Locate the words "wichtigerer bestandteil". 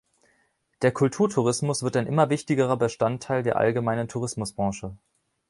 2.31-3.43